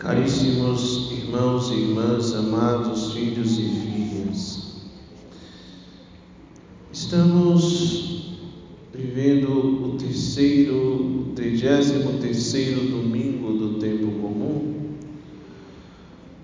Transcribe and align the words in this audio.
Caríssimos 0.00 1.12
irmãos 1.12 1.70
e 1.70 1.74
irmãs, 1.74 2.32
amados 2.32 3.12
filhos 3.12 3.58
e 3.58 3.68
filhas, 3.68 4.80
estamos 6.90 8.38
vivendo 8.94 9.50
o 9.50 9.96
terceiro, 9.98 10.74
o 10.74 11.32
trigésimo 11.34 12.14
terceiro 12.14 12.80
domingo 12.88 13.52
do 13.52 13.78
tempo 13.78 14.06
comum. 14.22 14.94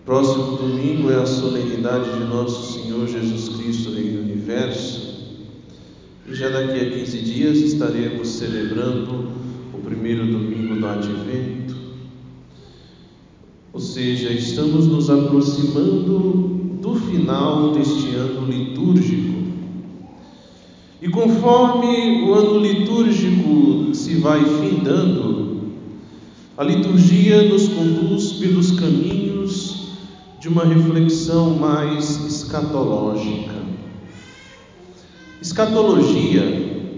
Próximo 0.04 0.58
domingo 0.58 1.10
é 1.10 1.14
a 1.14 1.24
solenidade 1.24 2.12
de 2.12 2.24
nosso 2.26 2.74
Senhor 2.74 3.08
Jesus 3.08 3.56
Cristo, 3.56 3.90
Rei 3.94 4.10
do 4.10 4.20
Universo. 4.20 5.38
E 6.28 6.34
já 6.34 6.50
daqui 6.50 6.78
a 6.78 6.90
15 6.90 7.20
dias 7.22 7.56
estaremos 7.56 8.28
celebrando 8.28 9.30
o 9.72 9.78
primeiro 9.82 10.26
domingo 10.26 10.76
do 10.76 10.86
Advento 10.86 11.55
seja, 13.96 14.30
estamos 14.30 14.86
nos 14.88 15.08
aproximando 15.08 16.18
do 16.82 16.96
final 16.96 17.72
deste 17.72 18.14
ano 18.14 18.46
litúrgico. 18.46 19.42
E 21.00 21.08
conforme 21.08 22.22
o 22.24 22.34
ano 22.34 22.58
litúrgico 22.58 23.94
se 23.94 24.16
vai 24.16 24.44
findando, 24.44 25.62
a 26.58 26.62
liturgia 26.62 27.48
nos 27.48 27.68
conduz 27.68 28.32
pelos 28.32 28.72
caminhos 28.72 29.92
de 30.40 30.48
uma 30.48 30.66
reflexão 30.66 31.56
mais 31.56 32.22
escatológica. 32.26 33.54
Escatologia 35.40 36.92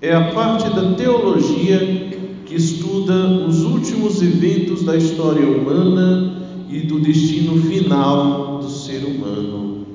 é 0.00 0.14
a 0.14 0.32
parte 0.32 0.70
da 0.70 0.94
teologia 0.94 2.05
que 2.46 2.54
estuda 2.54 3.26
os 3.46 3.62
últimos 3.64 4.22
eventos 4.22 4.84
da 4.84 4.96
história 4.96 5.46
humana 5.46 6.46
e 6.70 6.80
do 6.80 7.00
destino 7.00 7.60
final 7.62 8.58
do 8.58 8.70
ser 8.70 9.04
humano. 9.04 9.86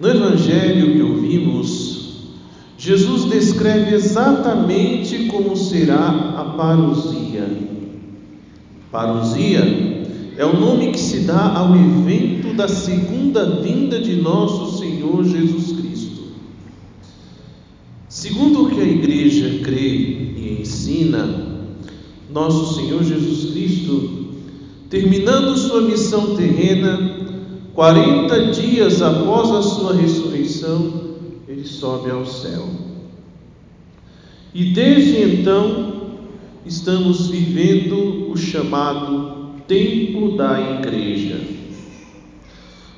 No 0.00 0.08
Evangelho 0.08 0.94
que 0.94 1.02
ouvimos, 1.02 1.98
Jesus 2.76 3.24
descreve 3.24 3.94
exatamente 3.94 5.26
como 5.26 5.56
será 5.56 6.34
a 6.36 6.44
parousia. 6.56 7.48
Parousia 8.90 10.04
é 10.36 10.44
o 10.44 10.58
nome 10.58 10.92
que 10.92 11.00
se 11.00 11.20
dá 11.20 11.56
ao 11.56 11.74
evento 11.74 12.54
da 12.54 12.68
segunda 12.68 13.60
vinda 13.60 14.00
de 14.00 14.16
nosso 14.16 14.78
Senhor 14.78 15.24
Jesus 15.24 15.72
Cristo. 15.72 15.88
Segundo 18.08 18.64
o 18.64 18.70
que 18.70 18.80
a 18.80 18.84
igreja 18.84 19.60
crê 19.62 20.28
e 20.36 20.58
ensina, 20.60 21.66
nosso 22.30 22.74
Senhor 22.74 23.02
Jesus 23.02 23.52
Cristo, 23.52 24.26
terminando 24.90 25.56
sua 25.56 25.82
missão 25.82 26.36
terrena, 26.36 27.16
40 27.74 28.46
dias 28.46 29.00
após 29.00 29.50
a 29.50 29.62
sua 29.62 29.94
ressurreição, 29.94 31.08
ele 31.46 31.64
sobe 31.64 32.10
ao 32.10 32.26
céu. 32.26 32.68
E 34.52 34.64
desde 34.72 35.22
então, 35.22 35.92
estamos 36.66 37.28
vivendo 37.28 38.30
o 38.30 38.36
chamado 38.36 39.50
tempo 39.66 40.36
da 40.36 40.78
igreja. 40.78 41.40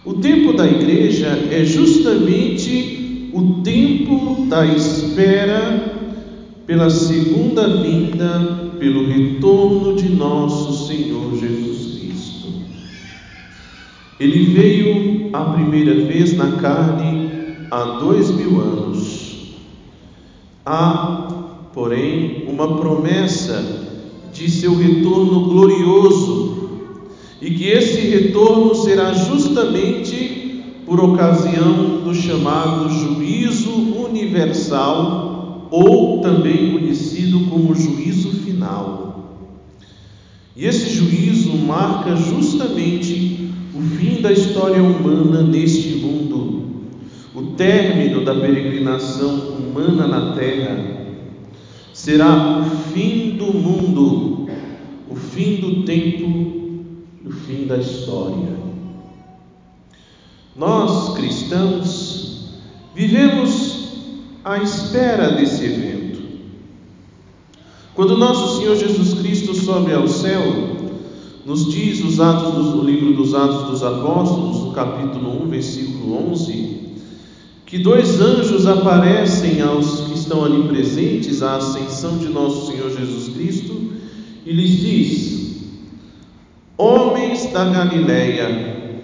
O 0.04 0.14
tempo 0.14 0.54
da 0.54 0.66
igreja 0.66 1.26
é 1.50 1.64
justamente 1.64 3.30
o 3.34 3.60
tempo 3.62 4.46
da 4.46 4.64
espera 4.66 5.99
pela 6.70 6.88
segunda 6.88 7.66
vinda, 7.66 8.70
pelo 8.78 9.04
retorno 9.04 9.96
de 9.96 10.08
nosso 10.08 10.86
Senhor 10.86 11.36
Jesus 11.36 11.98
Cristo. 11.98 12.48
Ele 14.20 14.54
veio 14.54 15.30
a 15.32 15.46
primeira 15.46 16.06
vez 16.06 16.36
na 16.36 16.52
carne 16.52 17.28
há 17.72 17.98
dois 17.98 18.30
mil 18.30 18.60
anos. 18.60 19.56
Há, 20.64 21.66
porém, 21.74 22.44
uma 22.46 22.76
promessa 22.76 23.88
de 24.32 24.48
seu 24.48 24.76
retorno 24.76 25.48
glorioso 25.48 26.70
e 27.42 27.50
que 27.50 27.66
esse 27.66 28.02
retorno 28.02 28.76
será 28.76 29.12
justamente 29.12 30.62
por 30.86 31.00
ocasião 31.00 32.04
do 32.04 32.14
chamado 32.14 32.88
juízo 32.90 33.72
universal 34.04 35.29
ou 35.70 36.20
também 36.20 36.72
conhecido 36.72 37.46
como 37.48 37.74
juízo 37.74 38.32
final. 38.32 39.10
E 40.56 40.66
esse 40.66 40.90
juízo 40.90 41.56
marca 41.56 42.16
justamente 42.16 43.50
o 43.74 43.80
fim 43.80 44.20
da 44.20 44.32
história 44.32 44.82
humana 44.82 45.42
neste 45.42 45.96
mundo, 45.96 46.64
o 47.34 47.42
término 47.52 48.24
da 48.24 48.34
peregrinação 48.34 49.56
humana 49.56 50.06
na 50.06 50.32
terra. 50.34 50.98
Será 51.94 52.60
o 52.60 52.64
fim 52.92 53.36
do 53.36 53.54
mundo, 53.54 54.48
o 55.08 55.14
fim 55.14 55.56
do 55.56 55.84
tempo, 55.84 56.84
o 57.24 57.30
fim 57.30 57.66
da 57.66 57.76
história. 57.76 58.58
Nós, 60.56 61.14
cristãos, 61.14 62.60
vivemos 62.94 63.59
à 64.50 64.62
espera 64.62 65.30
desse 65.30 65.64
evento. 65.64 66.20
Quando 67.94 68.18
nosso 68.18 68.58
Senhor 68.58 68.76
Jesus 68.76 69.14
Cristo 69.14 69.54
sobe 69.54 69.92
ao 69.92 70.08
céu, 70.08 70.42
nos 71.46 71.70
diz 71.70 72.02
os 72.02 72.18
Atos 72.20 72.72
do, 72.72 72.82
livro 72.82 73.12
dos 73.12 73.32
Atos 73.32 73.70
dos 73.70 73.82
Apóstolos, 73.84 74.64
no 74.64 74.72
capítulo 74.72 75.44
1, 75.44 75.48
versículo 75.48 76.32
11, 76.32 76.80
que 77.64 77.78
dois 77.78 78.20
anjos 78.20 78.66
aparecem 78.66 79.60
aos 79.62 80.00
que 80.00 80.14
estão 80.14 80.44
ali 80.44 80.64
presentes 80.64 81.42
à 81.42 81.56
ascensão 81.56 82.18
de 82.18 82.28
nosso 82.28 82.72
Senhor 82.72 82.90
Jesus 82.90 83.28
Cristo 83.32 83.92
e 84.44 84.52
lhes 84.52 84.80
diz: 84.80 85.60
Homens 86.76 87.52
da 87.52 87.66
Galileia, 87.66 88.98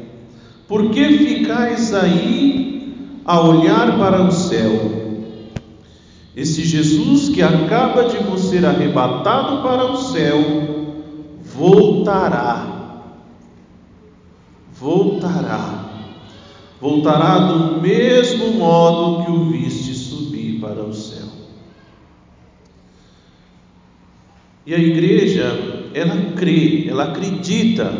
por 0.66 0.90
que 0.90 1.04
ficais 1.18 1.94
aí 1.94 2.94
a 3.24 3.40
olhar 3.40 3.96
para 3.96 4.22
o 4.22 4.32
céu? 4.32 5.05
Esse 6.36 6.64
Jesus 6.64 7.30
que 7.30 7.42
acaba 7.42 8.04
de 8.04 8.18
vos 8.18 8.42
ser 8.42 8.66
arrebatado 8.66 9.62
para 9.62 9.90
o 9.90 9.96
céu, 9.96 10.36
voltará. 11.42 13.00
Voltará. 14.78 15.86
Voltará 16.78 17.38
do 17.38 17.80
mesmo 17.80 18.52
modo 18.52 19.24
que 19.24 19.30
o 19.30 19.44
viste 19.46 19.94
subir 19.94 20.60
para 20.60 20.82
o 20.82 20.92
céu. 20.92 21.26
E 24.66 24.74
a 24.74 24.78
igreja, 24.78 25.90
ela 25.94 26.32
crê, 26.32 26.86
ela 26.86 27.04
acredita 27.04 27.90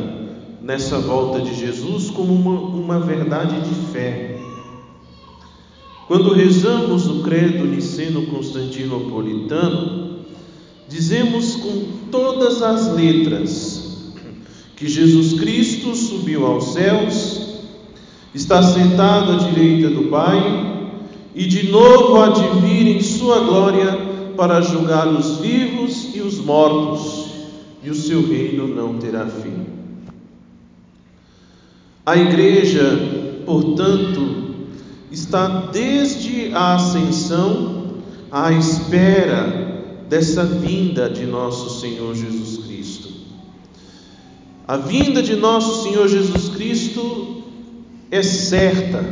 nessa 0.60 0.98
volta 0.98 1.40
de 1.40 1.54
Jesus 1.54 2.10
como 2.10 2.34
uma, 2.34 2.60
uma 2.60 3.00
verdade 3.00 3.60
de 3.60 3.74
fé. 3.92 4.35
Quando 6.06 6.32
rezamos 6.32 7.06
o 7.08 7.22
credo 7.22 7.64
niceno-constantinopolitano, 7.64 10.20
dizemos 10.88 11.56
com 11.56 11.82
todas 12.12 12.62
as 12.62 12.94
letras 12.94 14.14
que 14.76 14.86
Jesus 14.86 15.32
Cristo 15.40 15.96
subiu 15.96 16.46
aos 16.46 16.74
céus, 16.74 17.40
está 18.32 18.62
sentado 18.62 19.32
à 19.32 19.36
direita 19.48 19.90
do 19.90 20.04
Pai 20.04 20.94
e 21.34 21.44
de 21.44 21.70
novo 21.70 22.22
há 22.22 22.28
de 22.28 22.60
vir 22.60 22.86
em 22.86 23.00
sua 23.00 23.40
glória 23.40 23.98
para 24.36 24.60
julgar 24.60 25.08
os 25.08 25.38
vivos 25.38 26.14
e 26.14 26.20
os 26.20 26.38
mortos, 26.38 27.26
e 27.82 27.90
o 27.90 27.94
seu 27.94 28.24
reino 28.24 28.68
não 28.68 28.96
terá 28.98 29.26
fim. 29.26 29.66
A 32.04 32.16
igreja, 32.16 32.96
portanto, 33.44 34.45
está 35.10 35.46
desde 35.72 36.52
a 36.52 36.74
ascensão 36.74 37.98
à 38.30 38.52
espera 38.52 39.84
dessa 40.08 40.44
vinda 40.44 41.08
de 41.08 41.26
nosso 41.26 41.80
Senhor 41.80 42.14
Jesus 42.14 42.64
Cristo. 42.64 43.08
A 44.66 44.76
vinda 44.76 45.22
de 45.22 45.36
nosso 45.36 45.84
Senhor 45.84 46.08
Jesus 46.08 46.48
Cristo 46.48 47.44
é 48.10 48.22
certa, 48.22 49.04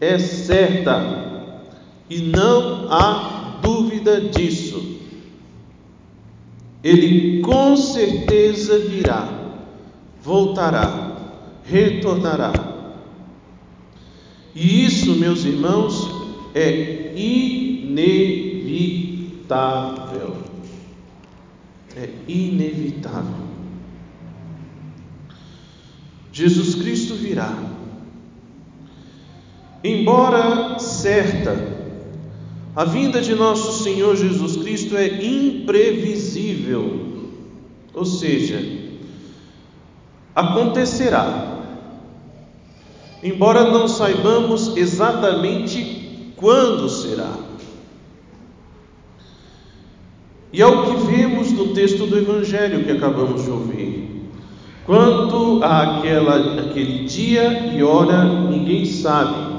é 0.00 0.18
certa, 0.18 1.62
e 2.10 2.18
não 2.18 2.92
há 2.92 3.58
dúvida 3.62 4.20
disso. 4.20 4.98
Ele 6.82 7.40
com 7.40 7.74
certeza 7.76 8.78
virá, 8.80 9.26
voltará, 10.22 11.16
retornará 11.64 12.73
e 14.54 14.84
isso, 14.84 15.16
meus 15.16 15.44
irmãos, 15.44 16.08
é 16.54 17.12
inevitável. 17.16 18.54
é 21.96 22.08
inevitável. 22.28 23.44
Jesus 26.32 26.74
Cristo 26.74 27.14
virá. 27.14 27.56
Embora 29.82 30.78
certa, 30.78 31.56
a 32.74 32.84
vinda 32.84 33.20
de 33.20 33.34
nosso 33.34 33.84
Senhor 33.84 34.16
Jesus 34.16 34.56
Cristo 34.56 34.96
é 34.96 35.24
imprevisível, 35.24 37.30
ou 37.92 38.04
seja, 38.04 38.60
acontecerá, 40.34 41.53
embora 43.24 43.70
não 43.70 43.88
saibamos 43.88 44.76
exatamente 44.76 46.32
quando 46.36 46.90
será. 46.90 47.32
E 50.52 50.60
é 50.60 50.66
o 50.66 50.84
que 50.84 51.06
vemos 51.06 51.50
no 51.50 51.68
texto 51.68 52.06
do 52.06 52.18
Evangelho 52.18 52.84
que 52.84 52.92
acabamos 52.92 53.42
de 53.42 53.50
ouvir. 53.50 54.30
Quanto 54.84 55.64
àquela, 55.64 56.60
àquele 56.60 57.06
dia 57.06 57.74
e 57.74 57.82
hora, 57.82 58.24
ninguém 58.24 58.84
sabe, 58.84 59.56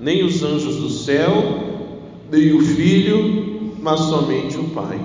nem 0.00 0.24
os 0.24 0.42
anjos 0.42 0.76
do 0.76 0.90
céu, 0.90 1.30
nem 2.30 2.52
o 2.52 2.60
Filho, 2.60 3.72
mas 3.80 4.00
somente 4.00 4.58
o 4.58 4.64
Pai. 4.64 5.00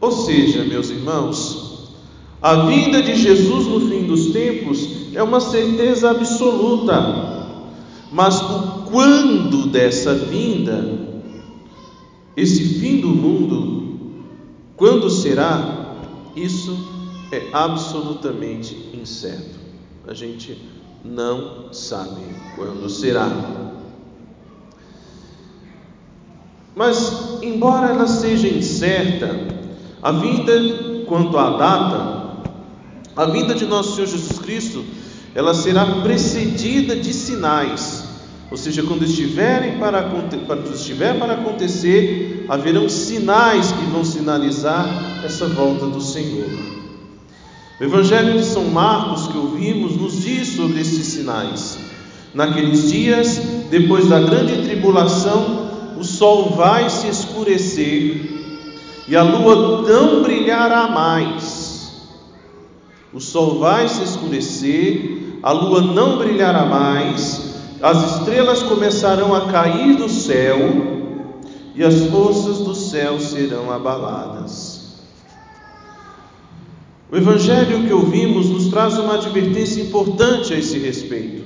Ou 0.00 0.12
seja, 0.12 0.64
meus 0.64 0.90
irmãos, 0.90 1.53
a 2.44 2.66
vinda 2.66 3.02
de 3.02 3.14
Jesus 3.14 3.66
no 3.68 3.88
fim 3.88 4.06
dos 4.06 4.26
tempos 4.26 4.86
é 5.14 5.22
uma 5.22 5.40
certeza 5.40 6.10
absoluta, 6.10 7.54
mas 8.12 8.38
o 8.42 8.84
quando 8.90 9.68
dessa 9.68 10.14
vinda, 10.14 10.86
esse 12.36 12.80
fim 12.80 13.00
do 13.00 13.08
mundo, 13.08 13.98
quando 14.76 15.08
será, 15.08 15.96
isso 16.36 16.76
é 17.32 17.48
absolutamente 17.50 18.90
incerto. 18.92 19.58
A 20.06 20.12
gente 20.12 20.60
não 21.02 21.72
sabe 21.72 22.20
quando 22.56 22.90
será. 22.90 23.30
Mas, 26.76 27.38
embora 27.42 27.88
ela 27.88 28.06
seja 28.06 28.48
incerta, 28.48 29.30
a 30.02 30.12
vinda 30.12 30.52
quanto 31.06 31.38
à 31.38 31.56
data, 31.56 32.23
a 33.16 33.24
vinda 33.26 33.54
de 33.54 33.64
nosso 33.64 33.94
Senhor 33.94 34.06
Jesus 34.06 34.38
Cristo, 34.38 34.84
ela 35.34 35.54
será 35.54 35.84
precedida 36.02 36.96
de 36.96 37.12
sinais. 37.12 38.04
Ou 38.50 38.56
seja, 38.56 38.82
quando 38.82 39.04
estiverem 39.04 39.78
para, 39.78 40.02
quando 40.02 40.74
estiver 40.74 41.18
para 41.18 41.34
acontecer, 41.34 42.44
haverão 42.48 42.88
sinais 42.88 43.72
que 43.72 43.84
vão 43.86 44.04
sinalizar 44.04 45.22
essa 45.24 45.46
volta 45.46 45.86
do 45.86 46.00
Senhor. 46.00 46.48
O 47.80 47.84
Evangelho 47.84 48.38
de 48.38 48.44
São 48.44 48.64
Marcos 48.66 49.26
que 49.26 49.36
ouvimos 49.36 49.96
nos 49.96 50.22
diz 50.22 50.48
sobre 50.48 50.80
esses 50.80 51.06
sinais. 51.06 51.78
Naqueles 52.32 52.90
dias, 52.90 53.40
depois 53.70 54.08
da 54.08 54.20
grande 54.20 54.62
tribulação, 54.62 55.94
o 55.98 56.04
sol 56.04 56.50
vai 56.50 56.88
se 56.90 57.08
escurecer 57.08 58.34
e 59.06 59.16
a 59.16 59.22
lua 59.22 59.82
não 59.82 60.22
brilhará 60.22 60.88
mais. 60.88 61.43
O 63.14 63.20
sol 63.20 63.60
vai 63.60 63.88
se 63.88 64.02
escurecer, 64.02 65.38
a 65.40 65.52
lua 65.52 65.80
não 65.80 66.18
brilhará 66.18 66.64
mais, 66.64 67.54
as 67.80 68.18
estrelas 68.18 68.62
começarão 68.62 69.32
a 69.32 69.52
cair 69.52 69.94
do 69.94 70.08
céu 70.08 70.58
e 71.76 71.84
as 71.84 72.06
forças 72.06 72.58
do 72.58 72.74
céu 72.74 73.20
serão 73.20 73.70
abaladas. 73.70 75.04
O 77.12 77.16
evangelho 77.16 77.86
que 77.86 77.92
ouvimos 77.92 78.48
nos 78.48 78.66
traz 78.66 78.98
uma 78.98 79.14
advertência 79.14 79.80
importante 79.80 80.52
a 80.52 80.58
esse 80.58 80.78
respeito. 80.78 81.44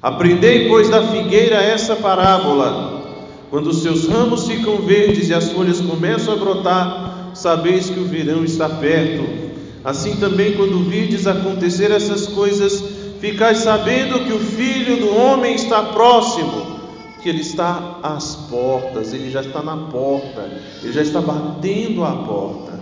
Aprendei, 0.00 0.68
pois, 0.68 0.88
da 0.88 1.06
figueira 1.08 1.56
essa 1.56 1.96
parábola. 1.96 3.02
Quando 3.50 3.74
seus 3.74 4.08
ramos 4.08 4.46
ficam 4.46 4.78
verdes 4.78 5.28
e 5.28 5.34
as 5.34 5.50
folhas 5.52 5.80
começam 5.80 6.32
a 6.32 6.36
brotar, 6.36 7.30
sabeis 7.34 7.90
que 7.90 8.00
o 8.00 8.04
verão 8.04 8.42
está 8.42 8.68
perto. 8.68 9.41
Assim 9.84 10.16
também, 10.16 10.56
quando 10.56 10.78
virdes 10.84 11.26
acontecer 11.26 11.90
essas 11.90 12.26
coisas, 12.28 12.82
ficais 13.20 13.58
sabendo 13.58 14.24
que 14.24 14.32
o 14.32 14.38
filho 14.38 14.96
do 14.96 15.16
homem 15.16 15.54
está 15.54 15.82
próximo, 15.82 16.80
que 17.22 17.28
ele 17.28 17.40
está 17.40 17.98
às 18.02 18.34
portas, 18.34 19.12
ele 19.12 19.30
já 19.30 19.40
está 19.40 19.62
na 19.62 19.76
porta, 19.76 20.50
ele 20.82 20.92
já 20.92 21.02
está 21.02 21.20
batendo 21.20 22.04
à 22.04 22.12
porta. 22.12 22.80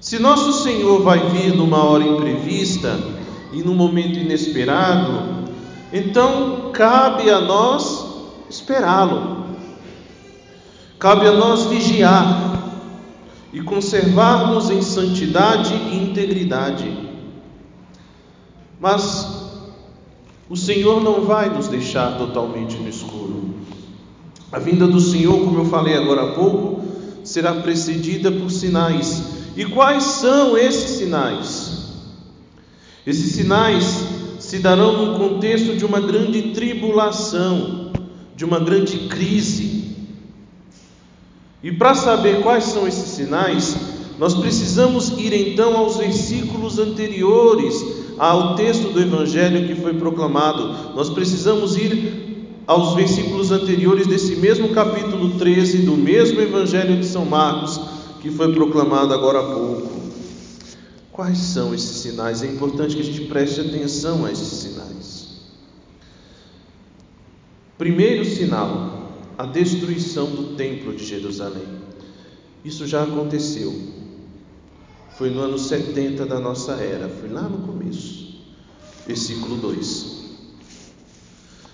Se 0.00 0.18
nosso 0.20 0.62
Senhor 0.62 1.02
vai 1.02 1.18
vir 1.30 1.56
numa 1.56 1.82
hora 1.82 2.04
imprevista 2.04 2.96
e 3.52 3.62
num 3.62 3.74
momento 3.74 4.18
inesperado, 4.18 5.46
então 5.92 6.70
cabe 6.72 7.30
a 7.30 7.40
nós 7.40 8.06
esperá-lo. 8.48 9.46
Cabe 10.98 11.26
a 11.26 11.32
nós 11.32 11.64
vigiar 11.66 12.55
e 13.56 13.62
conservarmos 13.62 14.68
em 14.68 14.82
santidade 14.82 15.72
e 15.72 15.96
integridade. 15.96 16.94
Mas 18.78 19.48
o 20.46 20.54
Senhor 20.54 21.02
não 21.02 21.22
vai 21.24 21.48
nos 21.48 21.66
deixar 21.66 22.18
totalmente 22.18 22.76
no 22.76 22.86
escuro. 22.86 23.54
A 24.52 24.58
vinda 24.58 24.86
do 24.86 25.00
Senhor, 25.00 25.38
como 25.40 25.60
eu 25.60 25.64
falei 25.64 25.96
agora 25.96 26.24
há 26.24 26.32
pouco, 26.34 26.84
será 27.24 27.54
precedida 27.54 28.30
por 28.30 28.50
sinais. 28.50 29.24
E 29.56 29.64
quais 29.64 30.02
são 30.02 30.58
esses 30.58 30.98
sinais? 30.98 31.94
Esses 33.06 33.36
sinais 33.36 34.04
se 34.38 34.58
darão 34.58 35.06
no 35.06 35.18
contexto 35.18 35.74
de 35.74 35.84
uma 35.86 35.98
grande 35.98 36.52
tribulação 36.52 37.90
de 38.36 38.44
uma 38.44 38.60
grande 38.60 39.08
crise. 39.08 39.75
E 41.62 41.72
para 41.72 41.94
saber 41.94 42.42
quais 42.42 42.64
são 42.64 42.86
esses 42.86 43.10
sinais, 43.10 43.76
nós 44.18 44.34
precisamos 44.34 45.10
ir 45.18 45.32
então 45.32 45.76
aos 45.76 45.96
versículos 45.96 46.78
anteriores 46.78 47.84
ao 48.18 48.54
texto 48.54 48.92
do 48.92 49.00
Evangelho 49.00 49.66
que 49.66 49.74
foi 49.74 49.94
proclamado. 49.94 50.94
Nós 50.94 51.10
precisamos 51.10 51.76
ir 51.76 52.62
aos 52.66 52.94
versículos 52.94 53.52
anteriores 53.52 54.06
desse 54.06 54.36
mesmo 54.36 54.70
capítulo 54.70 55.38
13 55.38 55.78
do 55.78 55.96
mesmo 55.96 56.40
Evangelho 56.40 56.98
de 56.98 57.06
São 57.06 57.24
Marcos 57.24 57.80
que 58.20 58.30
foi 58.30 58.52
proclamado 58.52 59.12
agora 59.14 59.38
há 59.38 59.54
pouco. 59.54 59.96
Quais 61.12 61.38
são 61.38 61.74
esses 61.74 61.98
sinais? 61.98 62.42
É 62.42 62.46
importante 62.46 62.94
que 62.96 63.02
a 63.02 63.04
gente 63.04 63.22
preste 63.22 63.60
atenção 63.60 64.24
a 64.24 64.32
esses 64.32 64.48
sinais. 64.48 65.26
Primeiro 67.78 68.24
sinal, 68.24 68.95
a 69.38 69.44
destruição 69.44 70.30
do 70.30 70.56
templo 70.56 70.94
de 70.94 71.04
Jerusalém. 71.04 71.66
Isso 72.64 72.86
já 72.86 73.02
aconteceu. 73.02 73.72
Foi 75.16 75.30
no 75.30 75.40
ano 75.40 75.58
70 75.58 76.26
da 76.26 76.40
nossa 76.40 76.72
era, 76.72 77.08
foi 77.08 77.28
lá 77.28 77.42
no 77.42 77.66
começo. 77.66 78.40
Versículo 79.06 79.56
2. 79.56 80.16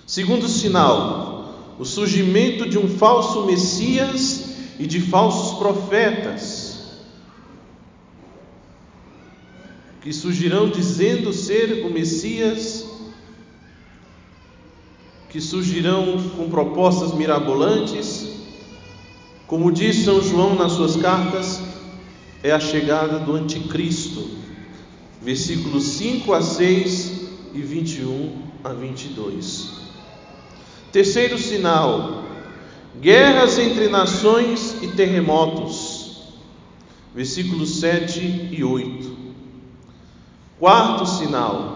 Segundo 0.05 0.47
sinal, 0.47 1.75
o 1.79 1.85
surgimento 1.85 2.69
de 2.69 2.77
um 2.77 2.87
falso 2.87 3.45
Messias 3.45 4.55
e 4.79 4.85
de 4.85 5.01
falsos 5.01 5.57
profetas, 5.57 6.73
que 10.01 10.11
surgirão 10.11 10.69
dizendo 10.69 11.31
ser 11.31 11.85
o 11.85 11.89
Messias 11.89 12.82
que 15.33 15.41
surgirão 15.41 16.15
com 16.37 16.47
propostas 16.47 17.11
mirabolantes. 17.11 18.31
Como 19.47 19.71
diz 19.71 20.05
São 20.05 20.21
João 20.21 20.53
nas 20.53 20.73
suas 20.73 20.95
cartas, 20.95 21.59
é 22.43 22.51
a 22.51 22.59
chegada 22.59 23.17
do 23.17 23.33
Anticristo. 23.33 24.29
Versículos 25.19 25.85
5 25.85 26.33
a 26.33 26.41
6 26.41 27.11
e 27.51 27.61
21 27.61 28.43
a 28.63 28.73
22. 28.73 29.71
Terceiro 30.91 31.39
sinal: 31.39 32.25
guerras 33.01 33.57
entre 33.57 33.89
nações 33.89 34.77
e 34.83 34.89
terremotos. 34.89 36.27
Versículos 37.15 37.79
7 37.79 38.49
e 38.51 38.63
8. 38.63 39.17
Quarto 40.59 41.07
sinal: 41.07 41.72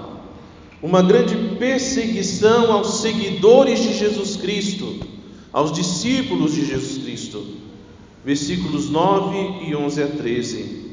uma 0.81 1.01
grande 1.01 1.35
perseguição 1.57 2.71
aos 2.71 3.01
seguidores 3.01 3.81
de 3.81 3.93
Jesus 3.93 4.35
Cristo, 4.35 4.95
aos 5.51 5.71
discípulos 5.71 6.53
de 6.53 6.65
Jesus 6.65 7.03
Cristo. 7.03 7.45
Versículos 8.23 8.89
9 8.89 9.67
e 9.67 9.75
11 9.75 10.03
a 10.03 10.07
13. 10.07 10.91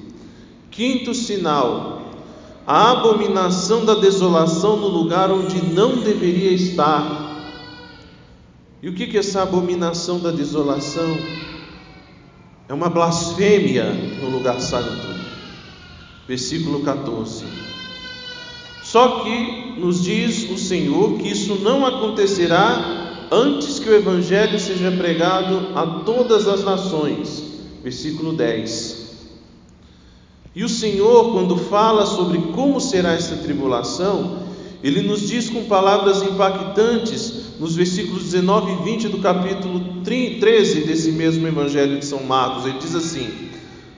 Quinto 0.70 1.14
sinal: 1.14 2.02
a 2.66 2.92
abominação 2.92 3.84
da 3.84 3.94
desolação 3.94 4.76
no 4.76 4.88
lugar 4.88 5.30
onde 5.30 5.62
não 5.64 5.96
deveria 5.96 6.50
estar. 6.50 7.22
E 8.82 8.88
o 8.88 8.94
que 8.94 9.16
é 9.16 9.20
essa 9.20 9.42
abominação 9.42 10.18
da 10.18 10.30
desolação? 10.30 11.16
é 12.68 12.72
uma 12.72 12.88
blasfêmia 12.88 13.92
no 14.20 14.30
lugar 14.30 14.60
santo. 14.60 15.06
Versículo 16.26 16.82
14. 16.82 17.44
Só 18.94 19.24
que 19.24 19.74
nos 19.76 20.04
diz 20.04 20.48
o 20.48 20.56
Senhor 20.56 21.18
que 21.18 21.26
isso 21.26 21.56
não 21.56 21.84
acontecerá 21.84 23.26
antes 23.28 23.80
que 23.80 23.90
o 23.90 23.92
Evangelho 23.92 24.56
seja 24.56 24.88
pregado 24.92 25.70
a 25.74 25.84
todas 26.04 26.46
as 26.46 26.62
nações. 26.62 27.42
Versículo 27.82 28.34
10. 28.34 29.32
E 30.54 30.62
o 30.62 30.68
Senhor, 30.68 31.32
quando 31.32 31.56
fala 31.56 32.06
sobre 32.06 32.38
como 32.54 32.80
será 32.80 33.14
essa 33.14 33.34
tribulação, 33.38 34.44
ele 34.80 35.02
nos 35.02 35.28
diz 35.28 35.50
com 35.50 35.64
palavras 35.64 36.22
impactantes 36.22 37.58
nos 37.58 37.74
versículos 37.74 38.22
19 38.22 38.74
e 38.74 38.84
20 38.92 39.08
do 39.08 39.18
capítulo 39.18 40.02
13 40.04 40.82
desse 40.82 41.10
mesmo 41.10 41.48
Evangelho 41.48 41.98
de 41.98 42.06
São 42.06 42.22
Marcos. 42.22 42.64
Ele 42.64 42.78
diz 42.78 42.94
assim: 42.94 43.28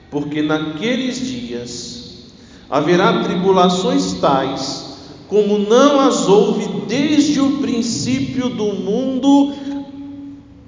Porque 0.09 0.41
naqueles 0.41 1.19
dias 1.23 2.33
haverá 2.67 3.21
tribulações 3.21 4.13
tais 4.13 4.86
como 5.27 5.57
não 5.57 5.99
as 5.99 6.27
houve 6.27 6.67
desde 6.87 7.41
o 7.41 7.59
princípio 7.59 8.49
do 8.49 8.73
mundo 8.73 9.53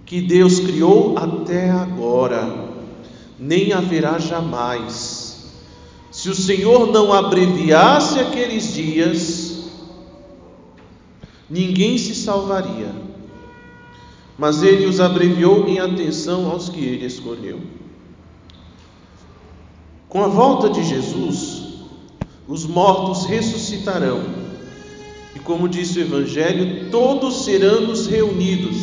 que 0.05 0.21
Deus 0.21 0.59
criou 0.59 1.17
até 1.17 1.69
agora, 1.69 2.67
nem 3.37 3.71
haverá 3.71 4.19
jamais. 4.19 5.51
Se 6.11 6.29
o 6.29 6.35
Senhor 6.35 6.91
não 6.91 7.13
abreviasse 7.13 8.19
aqueles 8.19 8.73
dias, 8.73 9.69
ninguém 11.49 11.97
se 11.97 12.13
salvaria, 12.13 12.93
mas 14.37 14.61
ele 14.63 14.85
os 14.87 14.99
abreviou 14.99 15.67
em 15.67 15.79
atenção 15.79 16.49
aos 16.49 16.67
que 16.67 16.83
ele 16.83 17.05
escolheu. 17.05 17.61
Com 20.09 20.23
a 20.23 20.27
volta 20.27 20.69
de 20.69 20.83
Jesus, 20.83 21.63
os 22.47 22.65
mortos 22.65 23.25
ressuscitarão, 23.25 24.38
e 25.39 25.41
como 25.41 25.69
disse 25.69 25.99
o 25.99 26.01
Evangelho, 26.01 26.89
todos 26.91 27.45
serão 27.45 27.93
reunidos, 28.09 28.75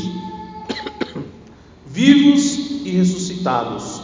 vivos 1.86 2.82
e 2.82 2.90
ressuscitados, 2.90 4.00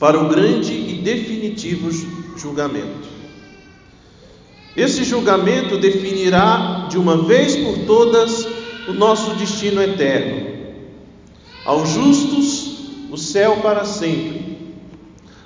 para 0.00 0.20
o 0.20 0.28
grande 0.28 0.72
e 0.72 1.00
definitivo 1.02 1.90
julgamento. 2.36 3.16
Esse 4.76 5.04
julgamento 5.04 5.78
definirá 5.78 6.88
de 6.90 6.98
uma 6.98 7.16
vez 7.24 7.54
por 7.56 7.78
todas 7.86 8.46
o 8.88 8.92
nosso 8.92 9.34
destino 9.36 9.80
eterno. 9.80 10.56
Aos 11.64 11.88
justos, 11.90 12.78
o 13.10 13.16
céu 13.16 13.58
para 13.58 13.84
sempre. 13.84 14.74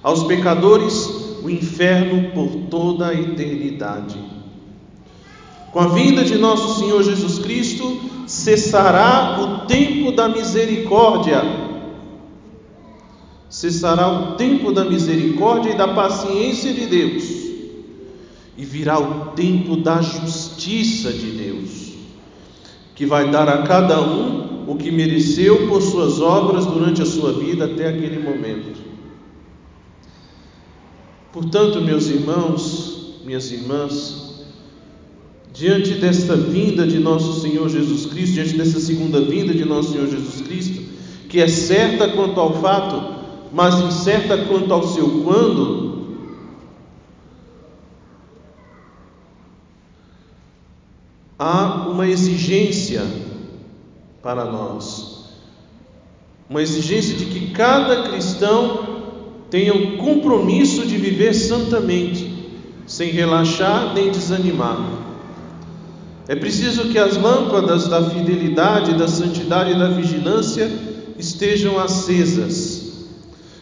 Aos 0.02 0.24
pecadores, 0.24 1.06
o 1.42 1.50
inferno 1.50 2.30
por 2.32 2.68
toda 2.68 3.08
a 3.08 3.14
eternidade. 3.14 4.39
Com 5.72 5.80
a 5.80 5.88
vinda 5.88 6.24
de 6.24 6.36
nosso 6.36 6.80
Senhor 6.80 7.02
Jesus 7.02 7.38
Cristo, 7.38 8.00
cessará 8.26 9.38
o 9.40 9.66
tempo 9.66 10.12
da 10.12 10.28
misericórdia. 10.28 11.42
Cessará 13.48 14.08
o 14.08 14.34
tempo 14.36 14.72
da 14.72 14.84
misericórdia 14.84 15.70
e 15.70 15.76
da 15.76 15.88
paciência 15.88 16.72
de 16.72 16.86
Deus 16.86 17.40
e 18.60 18.64
virá 18.66 18.98
o 18.98 19.30
tempo 19.30 19.74
da 19.74 20.02
justiça 20.02 21.10
de 21.10 21.30
Deus, 21.30 21.94
que 22.94 23.06
vai 23.06 23.30
dar 23.30 23.48
a 23.48 23.62
cada 23.62 23.98
um 24.02 24.70
o 24.70 24.76
que 24.76 24.90
mereceu 24.90 25.66
por 25.66 25.80
suas 25.80 26.20
obras 26.20 26.66
durante 26.66 27.00
a 27.00 27.06
sua 27.06 27.32
vida 27.32 27.64
até 27.64 27.88
aquele 27.88 28.18
momento. 28.18 28.78
Portanto, 31.32 31.80
meus 31.80 32.08
irmãos, 32.08 33.14
minhas 33.24 33.50
irmãs, 33.50 34.29
diante 35.52 35.94
desta 35.94 36.36
vinda 36.36 36.86
de 36.86 36.98
nosso 36.98 37.40
Senhor 37.40 37.68
Jesus 37.68 38.06
Cristo, 38.06 38.34
diante 38.34 38.56
dessa 38.56 38.80
segunda 38.80 39.20
vinda 39.20 39.52
de 39.52 39.64
nosso 39.64 39.92
Senhor 39.92 40.08
Jesus 40.08 40.40
Cristo, 40.42 40.82
que 41.28 41.40
é 41.40 41.48
certa 41.48 42.08
quanto 42.08 42.38
ao 42.38 42.54
fato, 42.60 43.20
mas 43.52 43.80
incerta 43.80 44.38
quanto 44.46 44.72
ao 44.72 44.86
seu 44.86 45.22
quando, 45.22 45.90
há 51.38 51.88
uma 51.88 52.06
exigência 52.06 53.02
para 54.22 54.44
nós, 54.44 55.24
uma 56.48 56.62
exigência 56.62 57.16
de 57.16 57.26
que 57.26 57.50
cada 57.50 58.08
cristão 58.10 59.00
tenha 59.50 59.74
o 59.74 59.96
compromisso 59.96 60.86
de 60.86 60.96
viver 60.96 61.34
santamente, 61.34 62.30
sem 62.86 63.10
relaxar 63.10 63.94
nem 63.94 64.10
desanimar. 64.10 64.99
É 66.30 66.36
preciso 66.36 66.90
que 66.90 66.96
as 66.96 67.16
lâmpadas 67.16 67.88
da 67.88 68.08
fidelidade, 68.08 68.94
da 68.94 69.08
santidade 69.08 69.72
e 69.72 69.74
da 69.76 69.88
vigilância 69.88 70.70
estejam 71.18 71.76
acesas. 71.76 73.08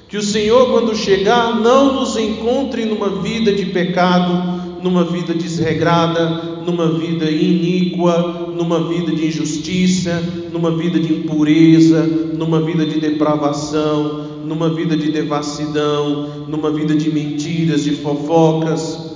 Que 0.06 0.18
o 0.18 0.22
Senhor, 0.22 0.70
quando 0.70 0.94
chegar, 0.94 1.58
não 1.60 1.94
nos 1.94 2.14
encontre 2.18 2.84
numa 2.84 3.22
vida 3.22 3.54
de 3.54 3.64
pecado, 3.64 4.82
numa 4.82 5.02
vida 5.02 5.32
desregrada, 5.32 6.60
numa 6.66 6.92
vida 6.92 7.30
iníqua, 7.30 8.52
numa 8.54 8.86
vida 8.86 9.12
de 9.12 9.28
injustiça, 9.28 10.22
numa 10.52 10.70
vida 10.70 11.00
de 11.00 11.10
impureza, 11.10 12.02
numa 12.36 12.60
vida 12.60 12.84
de 12.84 13.00
depravação, 13.00 14.26
numa 14.44 14.68
vida 14.68 14.94
de 14.94 15.10
devassidão, 15.10 16.44
numa 16.46 16.70
vida 16.70 16.94
de 16.94 17.10
mentiras, 17.10 17.84
de 17.84 17.92
fofocas, 17.92 19.07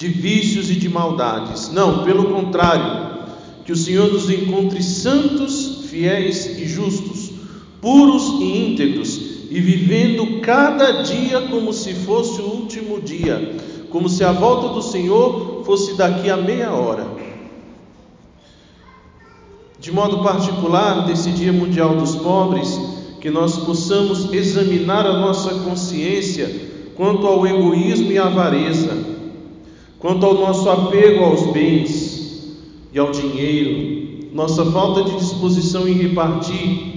de 0.00 0.08
vícios 0.08 0.70
e 0.70 0.76
de 0.76 0.88
maldades. 0.88 1.70
Não, 1.70 2.04
pelo 2.04 2.32
contrário, 2.32 3.20
que 3.66 3.70
o 3.70 3.76
Senhor 3.76 4.10
nos 4.10 4.30
encontre 4.30 4.82
santos, 4.82 5.84
fiéis 5.90 6.46
e 6.58 6.66
justos, 6.66 7.30
puros 7.82 8.40
e 8.40 8.44
íntegros, 8.44 9.20
e 9.50 9.60
vivendo 9.60 10.40
cada 10.40 11.02
dia 11.02 11.42
como 11.50 11.70
se 11.74 11.92
fosse 11.92 12.40
o 12.40 12.46
último 12.46 12.98
dia, 13.02 13.56
como 13.90 14.08
se 14.08 14.24
a 14.24 14.32
volta 14.32 14.68
do 14.68 14.80
Senhor 14.80 15.64
fosse 15.66 15.94
daqui 15.98 16.30
a 16.30 16.36
meia 16.38 16.72
hora. 16.72 17.06
De 19.78 19.92
modo 19.92 20.22
particular, 20.22 21.06
nesse 21.06 21.30
Dia 21.32 21.52
Mundial 21.52 21.96
dos 21.96 22.16
Pobres, 22.16 22.80
que 23.20 23.28
nós 23.28 23.58
possamos 23.58 24.32
examinar 24.32 25.04
a 25.04 25.18
nossa 25.18 25.56
consciência 25.56 26.70
quanto 26.96 27.26
ao 27.26 27.46
egoísmo 27.46 28.10
e 28.10 28.18
avareza, 28.18 29.09
quanto 30.00 30.24
ao 30.24 30.34
nosso 30.34 30.68
apego 30.68 31.22
aos 31.22 31.52
bens 31.52 32.56
e 32.92 32.98
ao 32.98 33.12
dinheiro, 33.12 34.30
nossa 34.32 34.64
falta 34.72 35.04
de 35.04 35.16
disposição 35.18 35.86
em 35.86 35.92
repartir 35.92 36.90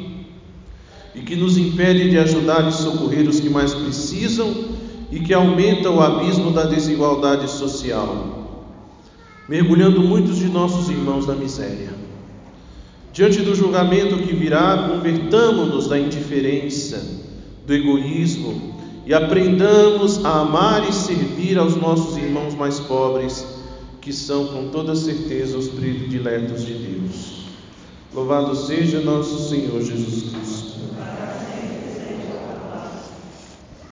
e 1.13 1.19
que 1.19 1.35
nos 1.35 1.57
impede 1.57 2.09
de 2.09 2.17
ajudar 2.17 2.67
e 2.67 2.71
socorrer 2.71 3.27
os 3.27 3.39
que 3.39 3.49
mais 3.49 3.73
precisam 3.73 4.51
e 5.11 5.19
que 5.19 5.33
aumenta 5.33 5.89
o 5.89 6.01
abismo 6.01 6.51
da 6.51 6.63
desigualdade 6.63 7.49
social, 7.51 8.71
mergulhando 9.47 10.01
muitos 10.01 10.37
de 10.37 10.47
nossos 10.47 10.89
irmãos 10.89 11.27
na 11.27 11.35
miséria. 11.35 11.93
Diante 13.11 13.41
do 13.41 13.53
julgamento 13.53 14.17
que 14.17 14.33
virá, 14.33 14.89
convertamos-nos 14.89 15.87
da 15.87 15.99
indiferença, 15.99 17.21
do 17.67 17.73
egoísmo 17.73 18.72
e 19.05 19.13
aprendamos 19.13 20.23
a 20.23 20.41
amar 20.41 20.87
e 20.87 20.93
servir 20.93 21.57
aos 21.57 21.75
nossos 21.75 22.17
irmãos 22.17 22.55
mais 22.55 22.79
pobres, 22.79 23.45
que 23.99 24.13
são 24.13 24.47
com 24.47 24.69
toda 24.69 24.95
certeza 24.95 25.57
os 25.57 25.67
prediletos 25.67 26.65
de 26.65 26.73
Deus. 26.73 27.43
Louvado 28.13 28.55
seja 28.55 29.01
nosso 29.01 29.49
Senhor 29.49 29.81
Jesus 29.81 30.29
Cristo. 30.29 30.79